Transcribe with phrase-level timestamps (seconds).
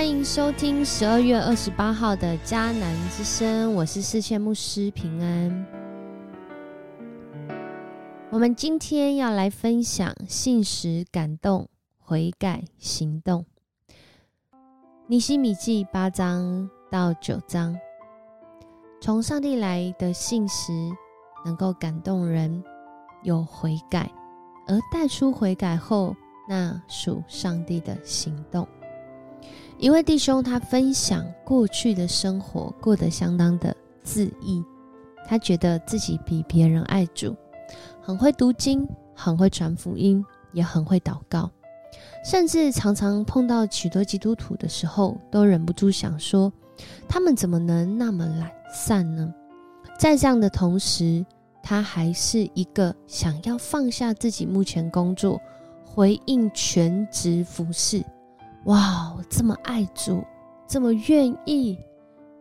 [0.00, 5.66] 欢迎收听十二月二十八号的迦南之声，我是世界牧师平安。
[8.30, 11.68] 我们今天要来分享信实感动
[11.98, 13.44] 悔改行动。
[15.06, 17.78] 尼西米记八章到九章，
[19.02, 20.72] 从上帝来的信实
[21.44, 22.64] 能够感动人，
[23.22, 24.10] 有悔改，
[24.66, 26.16] 而带出悔改后
[26.48, 28.66] 那属上帝的行动。
[29.80, 34.62] 一位弟兄，他分享过去的生活过得相当的自意，
[35.26, 37.34] 他觉得自己比别人爱主，
[38.02, 40.22] 很会读经，很会传福音，
[40.52, 41.50] 也很会祷告，
[42.22, 46.52] 甚至常常碰到许多基督徒的时候，都忍不住想说：
[47.08, 49.32] 他们怎么能那么懒散呢？
[49.98, 51.24] 在这样的同时，
[51.62, 55.40] 他还是一个想要放下自己目前工作，
[55.86, 58.04] 回应全职服饰。
[58.64, 60.22] 哇，这么爱主，
[60.66, 61.78] 这么愿意，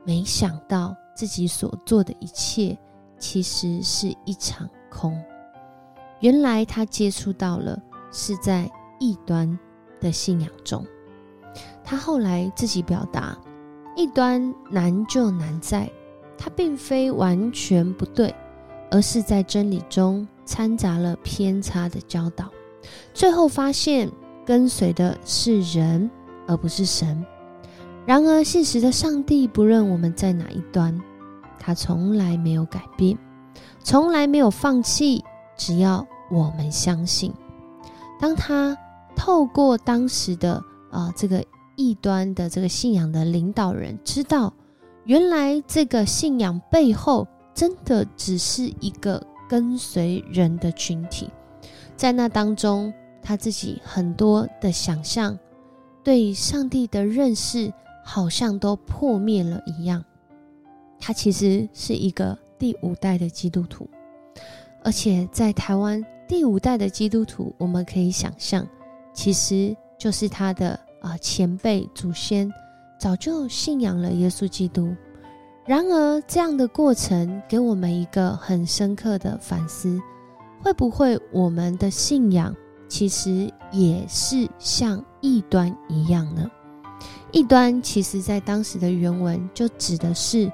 [0.06, 2.78] 没想到自己所做的一切
[3.18, 5.18] 其实是一场空。
[6.20, 7.82] 原来他接触到了
[8.12, 9.58] 是在异端
[10.02, 10.86] 的信仰中。
[11.86, 13.38] 他后来自己表达，
[13.96, 15.90] 异端难就难在，
[16.38, 18.36] 他并非完全不对，
[18.92, 22.50] 而是在真理中掺杂了偏差的教导。
[23.14, 24.12] 最后发现。
[24.50, 26.10] 跟随的是人，
[26.48, 27.24] 而不是神。
[28.04, 31.00] 然而，现实的上帝不论我们在哪一端，
[31.60, 33.16] 他从来没有改变，
[33.84, 35.24] 从来没有放弃。
[35.56, 37.32] 只要我们相信，
[38.20, 38.76] 当他
[39.16, 44.52] 透过当时的啊这个异端的这个信仰的领导人，知道
[45.04, 51.30] 原来这个信仰背后真的只是一个跟随人的群体，
[51.96, 52.92] 在那当中。
[53.22, 55.38] 他自己很多的想象，
[56.04, 57.72] 对上帝的认识
[58.04, 60.04] 好像都破灭了一样。
[61.00, 63.88] 他其实是一个第五代的基督徒，
[64.84, 68.68] 而且在台湾第五代的基督徒，我们可以想象，
[69.14, 72.52] 其实就是他的啊前辈祖先
[73.00, 74.94] 早就信仰了耶稣基督。
[75.66, 80.02] 然而，这样的过程给我们一个很深刻的反思：
[80.64, 82.56] 会不会我们的信仰？
[82.90, 86.50] 其实也是像异端一样呢。
[87.32, 90.52] 异端其实在当时的原文就指的是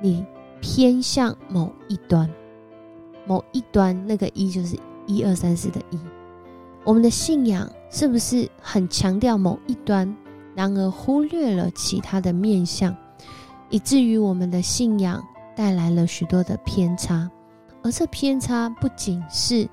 [0.00, 0.24] 你
[0.60, 2.30] 偏向某一端，
[3.26, 5.98] 某一端那个一就是一二三四的一。
[6.84, 10.16] 我们的信仰是不是很强调某一端，
[10.54, 12.96] 然而忽略了其他的面相，
[13.68, 15.20] 以至于我们的信仰
[15.56, 17.28] 带来了许多的偏差，
[17.82, 19.68] 而这偏差不仅是。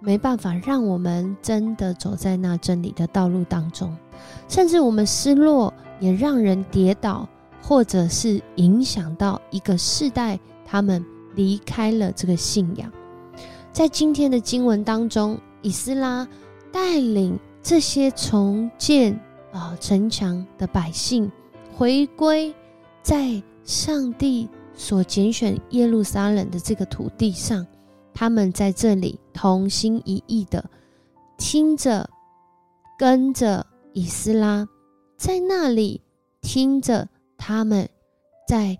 [0.00, 3.96] 没办法让我们真的走在那真理的道路当中，
[4.48, 7.28] 甚至我们失落，也让人跌倒，
[7.62, 11.04] 或者是影响到一个世代，他们
[11.34, 12.90] 离开了这个信仰。
[13.72, 16.26] 在今天的经文当中，以斯拉
[16.72, 19.18] 带领这些重建
[19.52, 21.30] 啊城墙的百姓
[21.76, 22.54] 回归，
[23.02, 27.66] 在上帝所拣选耶路撒冷的这个土地上。
[28.18, 30.68] 他们在这里同心一意的
[31.36, 32.10] 听着，
[32.98, 34.66] 跟着以斯拉，
[35.16, 36.02] 在那里
[36.40, 37.88] 听着他们
[38.48, 38.76] 在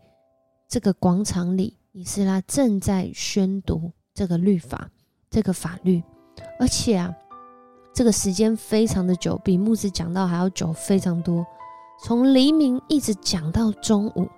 [0.66, 4.90] 这个广场里，以斯拉正在宣读这个律法，
[5.30, 6.02] 这个法律，
[6.58, 7.14] 而且啊，
[7.94, 11.46] 这个时间非常的久，比牧师讲到还要久非常多，
[12.02, 14.28] 从黎明一直讲到中午，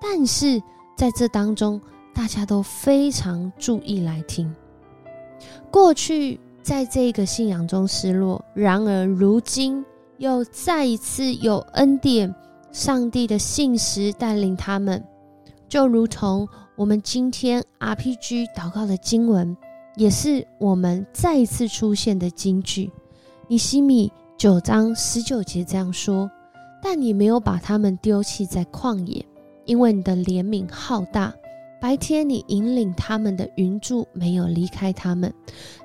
[0.00, 0.60] 但是
[0.96, 1.80] 在这当中。
[2.14, 4.54] 大家都非常注意来听。
[5.70, 9.84] 过去在这个信仰中失落，然而如今
[10.18, 12.34] 又再一次有恩典，
[12.72, 15.02] 上帝的信实带领他们，
[15.68, 19.56] 就如同我们今天 RPG 祷告的经文，
[19.96, 22.90] 也是我们再一次出现的金句。
[23.48, 26.30] 尼西米九章十九节这样说
[26.82, 29.24] ：“但你没有把他们丢弃在旷野，
[29.64, 31.32] 因为你的怜悯浩大。”
[31.80, 35.32] 白天你引领他们的云柱没有离开他们，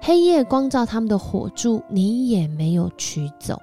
[0.02, 3.60] 黑夜光照他们的火柱你也没有取走。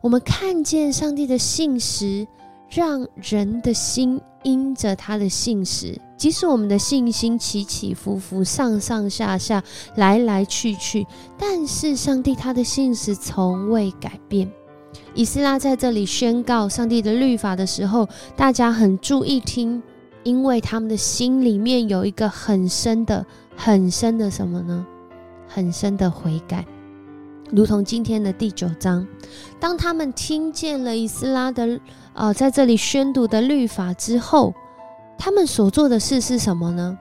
[0.00, 2.26] 我们看见上帝的信实，
[2.70, 9.62] 让人的心因着他的信实，即使我们的信心起起伏伏、上上下下、
[9.96, 11.06] 来来去去，
[11.38, 14.50] 但是上帝他的信实从未改变。
[15.14, 19.82] 以斯拉在这里宣告上帝的律法的时候，大家很注意听。
[20.22, 23.24] 因为他们的心里面有一个很深的、
[23.56, 24.86] 很深的什么呢？
[25.48, 26.64] 很深的悔改，
[27.50, 29.06] 如同今天的第九章，
[29.58, 31.80] 当他们听见了以斯拉的
[32.12, 34.54] 呃，在这里宣读的律法之后，
[35.18, 36.96] 他们所做的事是什么呢？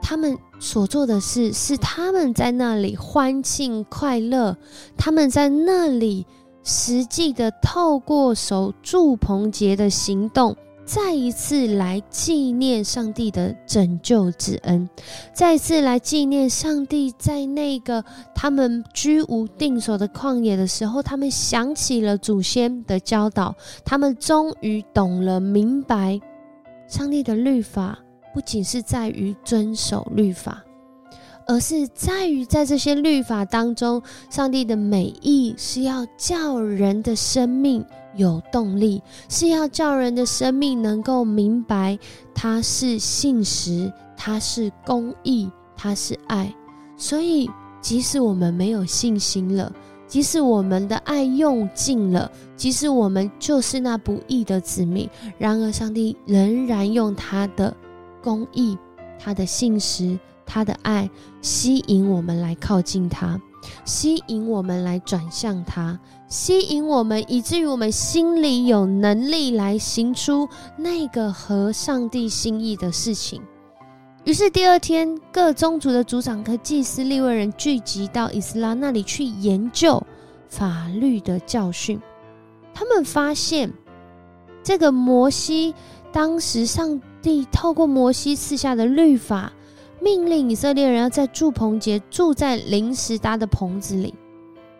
[0.00, 4.56] 他们所做的事是他们在那里欢庆快乐，
[4.96, 6.24] 他们在那里
[6.62, 10.56] 实际的透过守祝棚节的行动。
[10.88, 14.88] 再一次来纪念上帝的拯救之恩，
[15.34, 18.02] 再一次来纪念上帝在那个
[18.34, 23.54] 他们居无定所的旷野的时候，他们想起了祖先的教导，
[23.84, 26.18] 他们终于懂了明白，
[26.88, 27.98] 上帝的律法
[28.32, 30.64] 不仅是在于遵守律法。
[31.46, 37.82] 而是在于，在这些律法当中，上帝的美意是要叫人的生命
[38.18, 41.98] 有动力，是要叫人的生命能够明白，
[42.34, 46.54] 他是信实，他是公义，他是爱。
[46.98, 47.48] 所以，
[47.80, 49.72] 即使我们没有信心了，
[50.06, 57.74] 即使我们的爱用尽了，即使我们就是那不义的子民，然而上帝仍然用他的
[58.22, 58.76] 公义，
[59.18, 60.18] 他的信实。
[60.50, 61.10] 他的爱
[61.42, 63.38] 吸引我们来靠近他，
[63.84, 70.46] 吸引我们来转向他，吸引我们，以至于我们心里有能力来行出
[70.76, 73.42] 那个合上帝心意的事情。
[74.24, 80.02] 于是第二天，各宗族的族长和祭司、利未人聚集到以斯拉那里去研究
[80.48, 81.98] 法律的教训。
[82.74, 83.72] 他们发现，
[84.62, 85.74] 这个摩西
[86.12, 89.52] 当时上帝透过摩西赐下的律法。
[90.00, 94.14] 命令以色列人要在祝棚节住在临时搭的棚子里。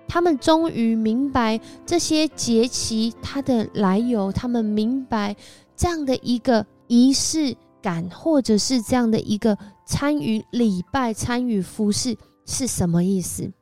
[0.09, 5.37] 他们终于明白这些节期它的来由，他们明白
[5.77, 9.57] 这样的一个仪式感，或者是这样的一个
[9.87, 12.17] 参与礼拜、参与服饰
[12.47, 13.53] 是什么意思。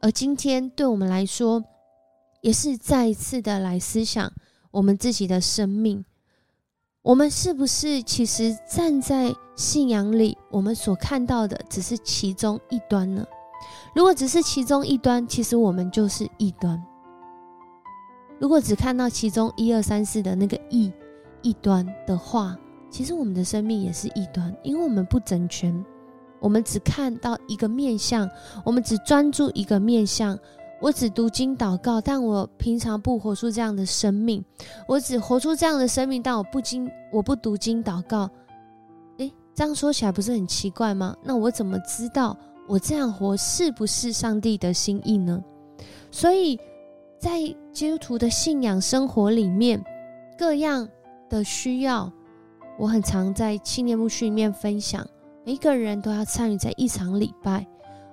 [0.00, 1.64] 而今天对我们来说，
[2.42, 4.30] 也是再一次的来思想
[4.70, 6.04] 我们自己的生命。
[7.02, 13.26] 我们是不是其实站在信仰里，我们所看到的只是其中一端呢？
[13.98, 16.80] 如果只是其中一端，其实我们就是异端。
[18.38, 20.92] 如果只看到其中一二三四的那个异
[21.42, 22.56] 异端的话，
[22.88, 25.84] 其实我们的生命也是异端，因为我们不整全，
[26.38, 28.30] 我们只看到一个面相，
[28.64, 30.38] 我们只专注一个面相。
[30.80, 34.44] 我只读经祷告，但我平常不活出这样的生命。
[34.86, 38.30] 我只活出这样的生命，但我不经我不读经祷告。
[39.16, 41.16] 诶，这样说起来不是很奇怪吗？
[41.24, 45.42] 那我怎么知道我这样活是不是上帝的心意呢？
[46.10, 46.58] 所以
[47.18, 47.40] 在
[47.72, 49.82] 基督徒的信仰生活里面，
[50.38, 50.88] 各样
[51.28, 52.12] 的需要，
[52.78, 55.04] 我很常在青年牧区里面分享。
[55.44, 57.66] 每一个人都要参与在一场礼拜。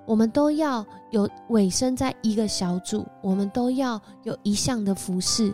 [0.06, 5.52] 我们都要有委身在一个小组，我们都要有一项的服饰，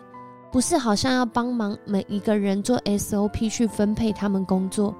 [0.51, 4.95] 不是好像要帮忙每一个人做 SOP 去分配他们工作。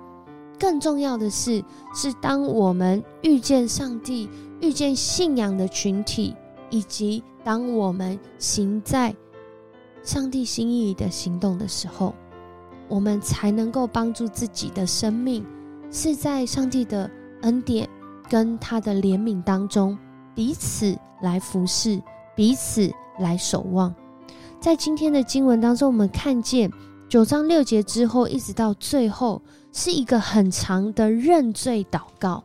[0.63, 1.61] 更重要的是，
[1.93, 4.29] 是当我们遇见上帝、
[4.61, 6.33] 遇见信仰的群体，
[6.69, 9.13] 以及当我们行在
[10.03, 12.15] 上帝心意的行动的时候，
[12.87, 15.45] 我们才能够帮助自己的生命
[15.91, 17.11] 是在上帝的
[17.41, 17.89] 恩典。
[18.29, 19.97] 跟他的怜悯当中，
[20.33, 22.01] 彼此来服侍，
[22.37, 22.89] 彼此
[23.19, 23.93] 来守望。
[24.61, 26.71] 在今天的经文当中，我们看见
[27.13, 29.39] 九章六节之后，一直到最后，
[29.71, 32.43] 是一个很长的认罪祷告。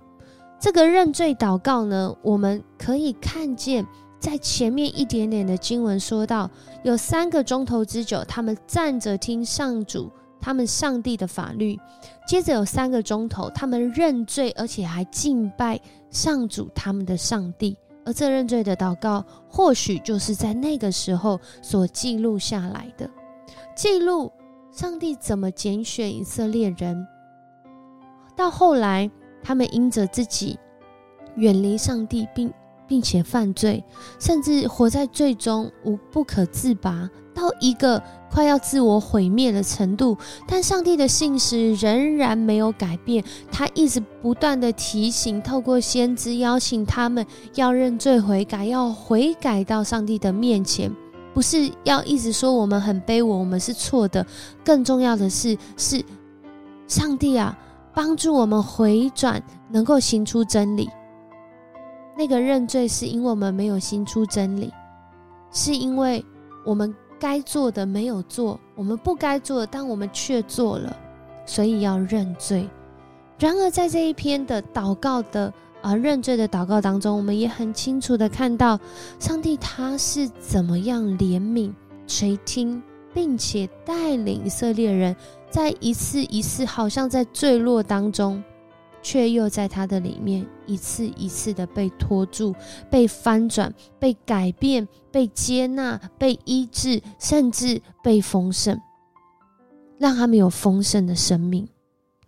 [0.61, 3.87] 这个认罪祷告呢，我们可以看见，
[4.21, 6.51] 在前面一点点的经文说到，
[6.85, 10.13] 有三个钟头之久，他们站着听上主。
[10.39, 11.79] 他们上帝的法律，
[12.27, 17.75] 接着有三个钟头，他们认罪，而且还敬拜上主他们的上帝。
[18.05, 23.09] 而这认罪的祷告，或许就是在那个时候所记录下来的，
[23.75, 24.31] 记录
[24.79, 27.05] 上帝怎么拣选以色列人。
[28.37, 29.11] 到后来，
[29.43, 30.57] 他们因着自己
[31.35, 32.53] 远离上帝，并
[32.87, 33.83] 并且犯罪，
[34.21, 38.01] 甚至活在罪中无不可自拔，到一个。
[38.31, 40.17] 快要自我毁灭的程度，
[40.47, 43.25] 但上帝的信实仍然没有改变。
[43.51, 50.95] 他一直不断的提醒，透过先知邀请他们要认罪悔改，要悔改到上帝的面前，
[51.39, 54.27] 不是要一直说我们很卑微，我们是错的。
[54.65, 56.05] 更重要的是，是
[56.89, 57.57] 上帝啊，
[57.95, 59.41] 帮助我们回转，
[59.71, 60.91] 能够行出真理。
[62.17, 64.75] 那个认罪是因为我们没有行出真理，
[65.53, 66.25] 是因为
[66.67, 66.93] 我们。
[67.21, 70.97] 该做的没有做，我们不该做的，但我们却做了，
[71.47, 72.69] 所以要认罪。
[73.39, 78.79] 然而，在这一篇的祷告的而认罪的祷告当中，我们也很清楚的看到，
[79.19, 81.73] 上帝他是怎么样怜悯
[82.07, 82.83] 垂听
[83.15, 85.15] 并且带领以色列人
[85.51, 88.43] 在一次一次好像在坠落当中，
[89.03, 92.55] 却又在他的里面一次一次的被拖住、
[92.91, 98.79] 被翻转、被改变、被接纳、被医治，甚至被丰盛，
[99.97, 101.67] 让他们有丰盛的生命。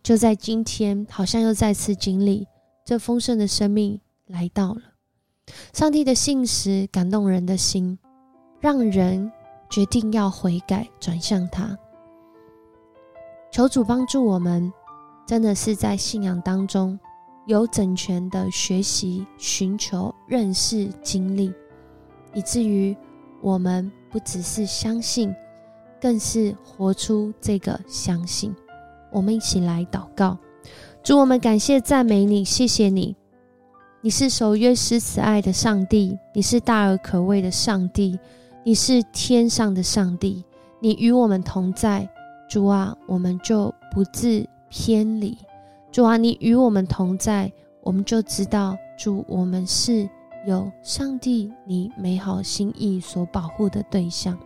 [0.02, 2.46] 就在今天，好像又再次经历
[2.84, 4.80] 这丰盛的生命来到了。
[5.72, 7.98] 上帝的信实感动人的心，
[8.60, 9.30] 让人
[9.68, 11.76] 决定要悔改，转向他。
[13.50, 14.72] 求主帮助我们，
[15.26, 16.98] 真的是在信仰当中
[17.46, 21.52] 有整全的学习、寻求、认识、经历，
[22.32, 22.96] 以至于
[23.40, 25.34] 我们不只是相信，
[26.00, 28.54] 更是活出这个相信。
[29.10, 30.38] 我们一起来祷告，
[31.02, 33.16] 主，我们感谢赞美你，谢谢你，
[34.02, 38.18] 你是守约施慈爱的上帝，你是大而可畏的上帝，
[38.62, 40.44] 你是天上的上帝，
[40.78, 42.06] 你与我们同在，
[42.50, 45.36] 主啊，我们就不自偏离，
[45.90, 47.50] 主啊，你与我们同在，
[47.82, 50.06] 我们就知道，主，我们是
[50.46, 54.38] 有上帝你美好心意所保护的对象，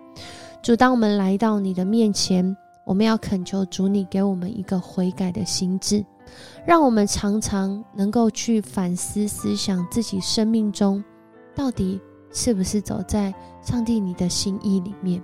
[0.63, 2.57] 主，当我们来到你的面前。
[2.87, 6.05] 我们要恳求主，你给我们一个悔改的心智，
[6.67, 11.03] 让我们常常能够去反思、思想自己生命中
[11.55, 12.01] 到底
[12.31, 15.23] 是不是走在上帝你的心意里面，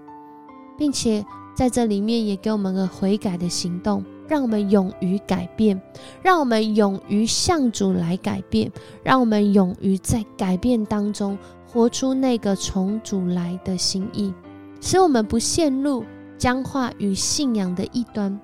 [0.79, 1.25] 并且
[1.55, 5.81] 在这里面也给我们个悔改的行动，让我们勇于改变，
[6.23, 8.71] 让我们勇于向主来改变，
[9.03, 11.37] 让我们勇于在改变当中
[11.67, 14.33] 活出那个从主来的心意，
[14.81, 16.05] 使我们不陷入。
[16.39, 18.41] 僵化与信仰的一端，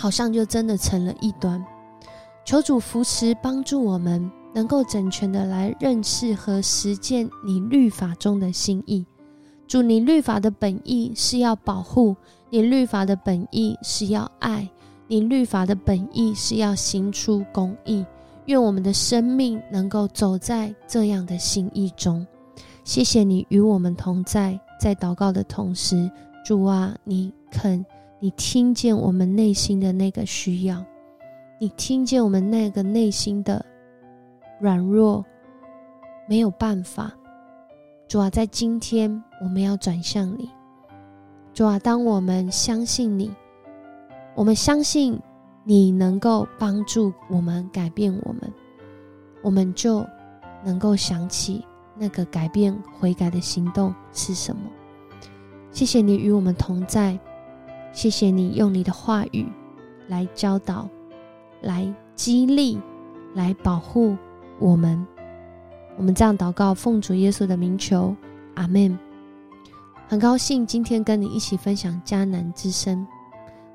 [0.00, 1.62] 好像就真的成了一端。
[2.42, 9.04] 求主扶持帮助我们，能够整全的来认识和实践你律法中的心意。
[9.68, 12.16] 主，你律法的本意是要保护，
[12.48, 14.66] 你律法的本意是要爱，
[15.06, 18.02] 你律法的本意是要行出公义。
[18.46, 22.26] 愿我们的生命能够走在这样的心意中。
[22.84, 26.10] 谢谢你与我们同在，在祷告的同时。
[26.42, 27.84] 主啊，你肯，
[28.22, 30.84] 你听见我们内心的那个需要，
[31.58, 33.64] 你听见我们那个内心的
[34.60, 35.24] 软弱，
[36.28, 37.10] 没有办法。
[38.06, 39.10] 主啊，在今天
[39.40, 40.50] 我们要转向你。
[41.54, 43.34] 主啊，当我们相信你，
[44.34, 45.18] 我们相信
[45.64, 48.52] 你能够帮助我们改变我们，
[49.42, 50.06] 我们就
[50.62, 51.64] 能够想起
[51.96, 54.62] 那个改变悔改的行动是什么。
[55.72, 57.18] 谢谢你与我们同在，
[57.92, 59.46] 谢谢你用你的话语
[60.08, 60.88] 来教导、
[61.60, 62.78] 来激励、
[63.34, 64.16] 来保护
[64.58, 65.06] 我们。
[65.96, 68.14] 我们这样祷告，奉主耶稣的名求，
[68.54, 68.98] 阿门。
[70.08, 73.06] 很高兴今天跟你一起分享迦南之声。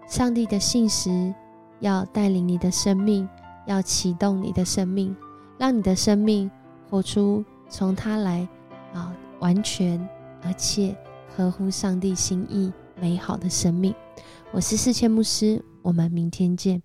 [0.07, 1.33] 上帝的信实
[1.79, 3.27] 要带领你的生命，
[3.65, 5.15] 要启动你的生命，
[5.57, 6.49] 让你的生命
[6.89, 8.47] 活出从他来
[8.93, 9.99] 啊，完全
[10.43, 10.95] 而且。
[11.37, 13.93] 合乎上帝心意美好的生命，
[14.51, 16.84] 我是四千牧师，我们明天见。